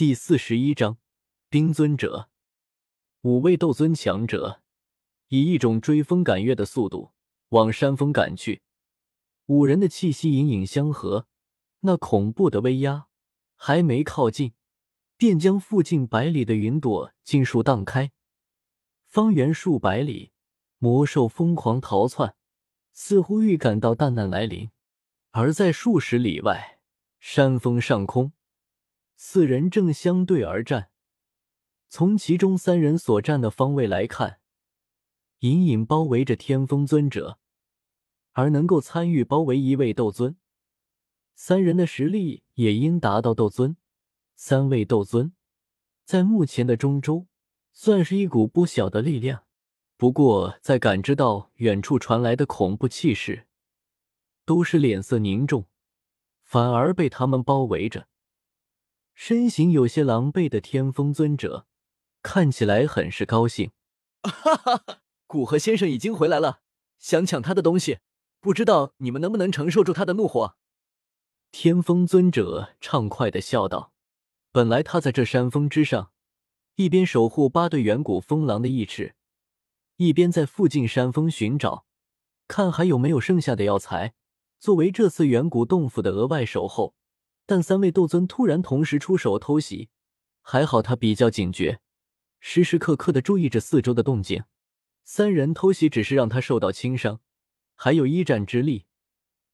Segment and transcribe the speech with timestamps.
[0.00, 0.96] 第四十一章
[1.50, 2.30] 冰尊者。
[3.20, 4.62] 五位斗尊强者
[5.28, 7.12] 以一种追风赶月的速度
[7.50, 8.62] 往山峰赶去，
[9.44, 11.26] 五人的气息隐隐相合，
[11.80, 13.08] 那恐怖的威压
[13.56, 14.54] 还没靠近，
[15.18, 18.10] 便将附近百里的云朵尽数荡开。
[19.06, 20.32] 方圆数百里，
[20.78, 22.34] 魔兽疯狂逃窜，
[22.94, 24.70] 似乎预感到大难来临。
[25.32, 26.80] 而在数十里外，
[27.20, 28.32] 山峰上空。
[29.22, 30.88] 四人正相对而战，
[31.90, 34.40] 从其中三人所站的方位来看，
[35.40, 37.38] 隐隐包围着天风尊者，
[38.32, 40.38] 而能够参与包围一位斗尊，
[41.34, 43.76] 三人的实力也应达到斗尊。
[44.36, 45.34] 三位斗尊，
[46.06, 47.26] 在目前的中州，
[47.74, 49.44] 算是一股不小的力量。
[49.98, 53.46] 不过，在感知到远处传来的恐怖气势，
[54.46, 55.66] 都是脸色凝重，
[56.42, 58.08] 反而被他们包围着。
[59.22, 61.66] 身形有些狼狈的天风尊者，
[62.22, 63.70] 看起来很是高兴。
[64.22, 65.00] 哈哈哈！
[65.26, 66.62] 古河先生已经回来了，
[66.98, 67.98] 想抢他的东西，
[68.40, 70.56] 不知道你们能不能承受住他的怒火？
[71.52, 73.92] 天风尊者畅快的笑道。
[74.52, 76.12] 本来他在这山峰之上，
[76.76, 79.14] 一边守护八对远古风狼的义翅，
[79.96, 81.84] 一边在附近山峰寻找，
[82.48, 84.14] 看还有没有剩下的药材，
[84.58, 86.94] 作为这次远古洞府的额外守候。
[87.50, 89.88] 但三位斗尊突然同时出手偷袭，
[90.40, 91.80] 还好他比较警觉，
[92.38, 94.44] 时时刻刻的注意着四周的动静。
[95.02, 97.18] 三人偷袭只是让他受到轻伤，
[97.74, 98.86] 还有一战之力。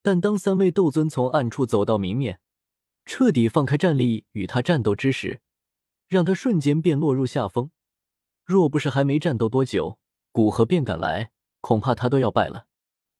[0.00, 2.40] 但当三位斗尊从暗处走到明面，
[3.04, 5.42] 彻底放开战力与他战斗之时，
[6.08, 7.72] 让他瞬间便落入下风。
[8.42, 9.98] 若不是还没战斗多久，
[10.30, 12.68] 古河便赶来，恐怕他都要败了。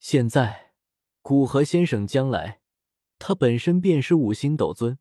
[0.00, 0.72] 现在，
[1.20, 2.61] 古河先生将来。
[3.24, 4.98] 他本身便是五星斗尊，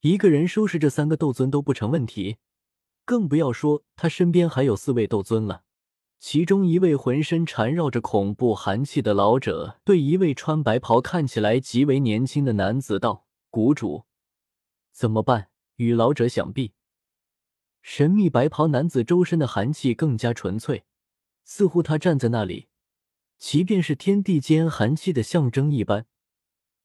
[0.00, 2.38] 一个人收拾这三个斗尊都不成问题，
[3.04, 5.62] 更不要说他身边还有四位斗尊了。
[6.18, 14.06] 其中一位浑身缠绕着恐怖寒气的老者，对一位穿白袍、看起来极为年轻的男子道：“谷主，
[14.90, 16.72] 怎么办？”与老者想必，
[17.80, 20.82] 神秘白袍男子周身的寒气更加纯粹，
[21.44, 22.66] 似乎他站在那里，
[23.38, 26.06] 即便是天地间寒气的象征一般。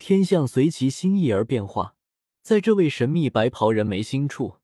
[0.01, 1.95] 天象随其心意而变化，
[2.41, 4.56] 在这位神秘白袍人眉心处，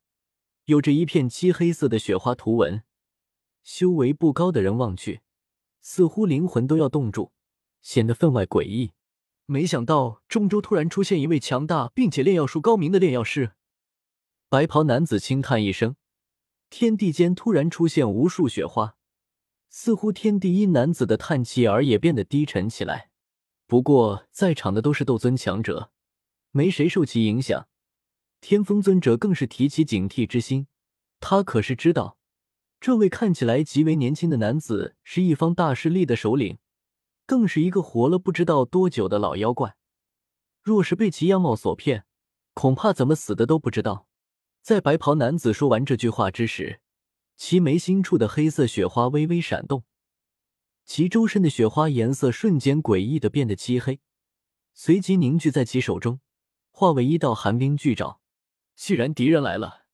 [0.64, 2.82] 有着一片漆黑色的雪花图文。
[3.62, 5.20] 修为不高的人望去，
[5.80, 7.30] 似乎灵魂都要冻住，
[7.80, 8.90] 显得分外诡异。
[9.46, 13.52] 没想到中州突然出现一位强大并且炼药术高明的炼药师。
[14.48, 15.94] 白袍男子轻叹一声，
[16.68, 18.96] 天地间突然出现无数雪花，
[19.68, 23.07] 似乎天地因男子的叹气而也变得低沉起来。
[23.68, 25.92] 不过，在场的都是斗尊强者，
[26.52, 27.68] 没谁受其影响。
[28.40, 30.68] 天风尊者更是提起警惕之心，
[31.20, 32.16] 他可是知道，
[32.80, 36.56] 这位看起来极为年轻的男子是一方大势力的首领，
[37.26, 39.76] 更是一个活了不知道多久的老妖怪。
[40.62, 42.06] 若是被其样貌所骗，
[42.54, 44.06] 恐怕怎么死的都不知道。
[44.62, 46.80] 在白袍男子说完这句话之时，
[47.36, 49.84] 其眉心处的黑色雪花微微闪动。
[50.98, 54.00] 其周身的雪花颜色瞬间诡异的变得漆黑，
[54.74, 56.18] 随即凝聚在其手中，
[56.72, 58.20] 化为一道寒冰巨爪。
[58.74, 59.84] 既然敌人来了，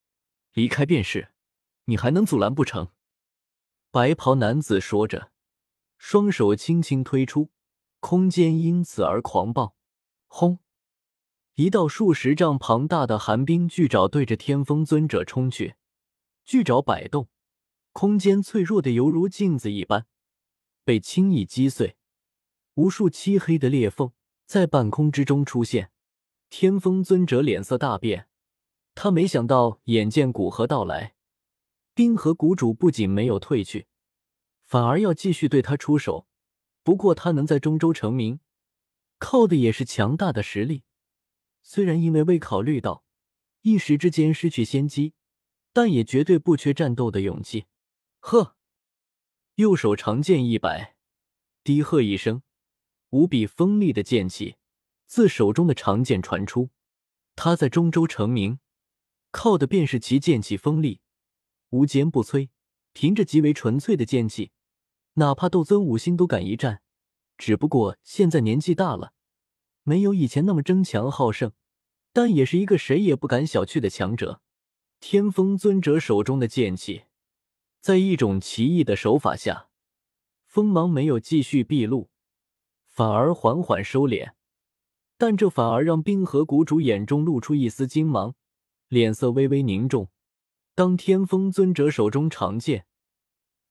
[0.55, 1.29] 离开便是，
[1.85, 2.89] 你还能阻拦不成？
[3.91, 5.31] 白袍男子说着，
[5.99, 7.51] 双手轻轻推出，
[8.01, 9.77] 空间因此而狂暴。
[10.27, 10.61] 轰！
[11.57, 15.75] 一道数十丈庞大的寒冰巨爪对着天风尊者冲去，
[16.47, 17.29] 巨爪摆动，
[17.93, 20.07] 空间脆弱的犹如镜子一般。
[20.85, 21.97] 被轻易击碎，
[22.75, 24.13] 无数漆黑的裂缝
[24.47, 25.91] 在半空之中出现。
[26.51, 28.29] 天风尊者脸色大变，
[28.95, 31.15] 他没想到眼见古河到来，
[31.95, 33.89] 冰河谷主不仅没有退去，
[34.65, 36.29] 反而要继续对他出手。
[36.85, 38.41] 不过他能在中州成名，
[39.19, 40.85] 靠的也是强大的实力。
[41.63, 43.05] 虽然因为未考虑到，
[43.63, 45.15] 一时之间失去先机，
[45.73, 47.65] 但也绝对不缺战斗的勇气。
[48.21, 48.57] 呵。
[49.57, 50.97] 右手长剑一摆，
[51.63, 52.43] 低喝一声，
[53.11, 54.57] 无比锋利的剑气
[55.07, 56.71] 自手中的长剑传出。
[57.37, 58.59] 他在中州成名，
[59.31, 61.01] 靠的便是其剑气锋利，
[61.71, 62.49] 无坚不摧。
[62.93, 64.51] 凭着极为纯粹的剑气，
[65.15, 66.83] 哪怕斗尊五星都敢一战。
[67.37, 69.13] 只不过现在年纪大了，
[69.83, 71.53] 没有以前那么争强好胜，
[72.13, 74.41] 但也是一个谁也不敢小觑的强者。
[74.99, 77.05] 天风尊者手中的剑气。
[77.85, 79.69] 在一种奇异的手法下，
[80.47, 82.09] 锋芒没有继续毕露，
[82.87, 84.33] 反而缓缓收敛。
[85.19, 88.37] 但这反而让冰河谷主眼中露出一丝金芒，
[88.89, 90.09] 脸色微微凝重。
[90.75, 92.87] 当天风尊者手中长剑，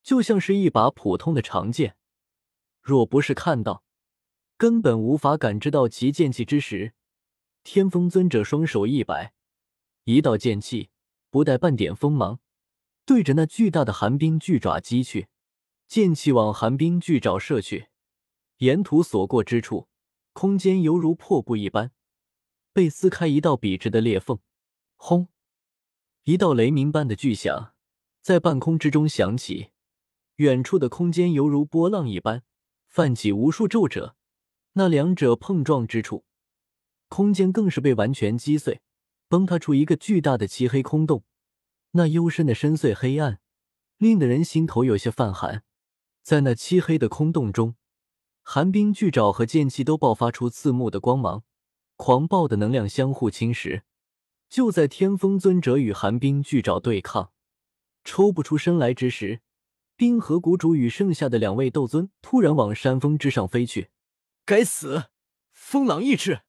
[0.04, 1.98] 就像是一把普通的长剑，
[2.84, 3.84] 若不是看到，
[4.58, 6.94] 根本无法感知到其剑气之时。
[7.64, 9.34] 天风尊者双手一摆，
[10.04, 10.92] 一道剑气
[11.32, 12.40] 不带半点锋芒，
[13.06, 15.28] 对着那巨大的寒冰巨爪击去。
[15.86, 17.90] 剑气往寒冰巨爪射去，
[18.58, 19.88] 沿途所过之处，
[20.32, 21.92] 空间犹如破布一般，
[22.72, 24.40] 被撕开一道笔直的裂缝。
[24.96, 25.28] 轰！
[26.24, 27.76] 一道雷鸣般的巨响
[28.22, 29.70] 在半空之中响起，
[30.38, 32.44] 远处的空间犹如波浪一般
[32.88, 34.16] 泛起无数皱褶。
[34.74, 36.26] 那两者碰撞之处，
[37.08, 38.82] 空间更是被完全击碎，
[39.28, 41.24] 崩塌出一个巨大的漆黑空洞。
[41.96, 43.40] 那幽深的深邃黑暗，
[43.98, 45.64] 令得人心头有些泛寒。
[46.24, 47.76] 在那漆黑的空洞中，
[48.42, 51.44] 寒冰巨爪和剑气都爆发出刺目的光芒，
[51.96, 53.84] 狂暴的能量相互侵蚀。
[54.50, 57.32] 就在天风尊者与寒冰巨爪对抗，
[58.04, 59.42] 抽不出身来之时，
[59.96, 63.90] 冰河谷主与剩下的两位斗尊突然往山峰之上飞去。
[64.46, 65.06] 该死！
[65.52, 66.42] 风狼意志！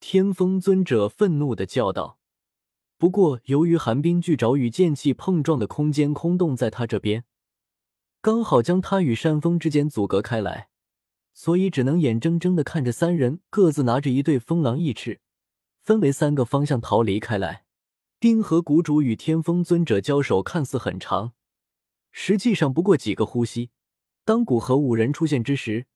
[0.00, 2.17] 天风尊者愤怒的叫道。
[2.98, 7.24] 不过，由于寒冰巨爪与剑气碰撞的空间空洞在他这边。
[8.20, 10.68] 刚好将他与山峰之间阻隔开来，
[11.32, 15.20] 所以只能眼睁睁的看着三人各自拿着一对风狼翼翅，
[15.80, 17.64] 分为三个方向逃离开来。
[18.18, 21.34] 冰河谷主与天风尊者交手看似很长，
[22.10, 23.70] 实际上不过几个呼吸。
[24.24, 25.86] 当古河五人出现之时，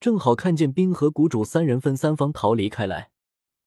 [0.00, 3.12] 正好看见冰河谷主三人分三方逃离开来。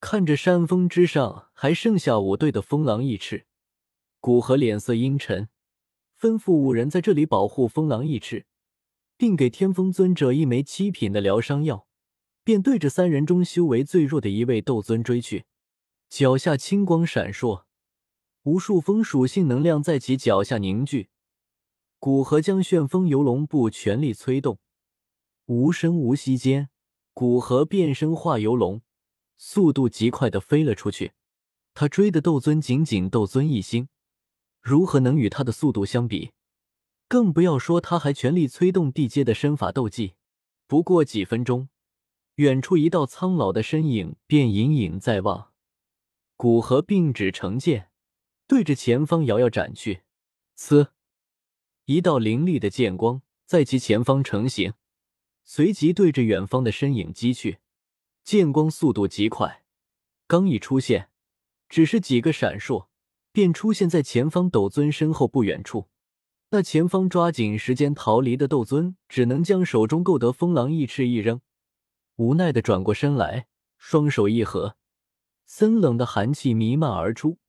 [0.06, 3.46] 看着山峰之上还剩下五对的风狼翼翅，
[4.20, 5.48] 古河脸色阴沉。
[6.20, 8.46] 吩咐五人在这里保护风狼翼翅，
[9.16, 11.88] 并给天风尊者一枚七品的疗伤药，
[12.44, 15.46] 便对着三人中修为最弱的一位斗尊追去。
[16.10, 17.64] 脚下青光闪烁，
[18.44, 21.12] 无数风属性能量在其脚下凝聚。
[21.98, 24.60] 古河将旋风游龙步全力催动，
[25.46, 26.70] 无声无息间，
[27.14, 28.82] 古河变身化游龙，
[29.46, 31.12] 速度极快的飞了出去。
[31.74, 33.90] 他追的斗尊仅仅斗尊一星。
[34.62, 36.32] 如何能与他的速度相比？
[37.10, 40.14] 更不要说他还全力催动地阶的身法斗技。
[40.66, 41.68] 不过几分钟，
[42.36, 45.52] 远处一道苍老的身影便隐隐在望。
[46.38, 47.90] 古河并指成剑，
[48.48, 50.04] 对着前方遥遥斩去。
[50.58, 50.92] 呲！
[51.84, 54.74] 一道凌厉的剑光在其前方成型，
[55.44, 57.60] 随即对着远方的身影击去。
[58.24, 59.64] 剑光速度极快，
[60.28, 61.10] 刚一出现，
[61.70, 62.88] 只是几个闪烁。
[63.34, 65.90] 便出现在前方斗尊身后不远处。
[66.52, 71.42] 那前方抓紧时间逃离的斗尊，只能将手中购得风狼翼翅一扔，
[72.18, 73.48] 无奈的转过身来，
[73.80, 74.78] 双手一合，
[75.48, 77.40] 森冷的寒气弥漫而出，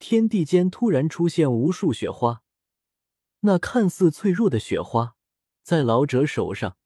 [0.00, 2.42] 天地间突然出现无数雪花。
[3.42, 5.14] 那看似脆弱的雪花，
[5.62, 6.76] 在老者手上，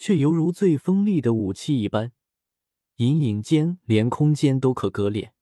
[0.00, 2.12] 却犹如最锋利的武器一般，
[2.96, 5.34] 隐隐间连空间都可割裂。